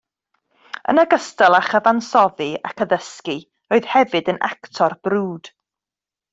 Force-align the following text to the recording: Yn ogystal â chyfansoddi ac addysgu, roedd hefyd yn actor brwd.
Yn 0.93 1.01
ogystal 1.01 1.57
â 1.57 1.59
chyfansoddi 1.67 2.49
ac 2.71 2.83
addysgu, 2.87 3.37
roedd 3.75 3.93
hefyd 3.93 4.35
yn 4.35 4.43
actor 4.51 5.01
brwd. 5.09 5.55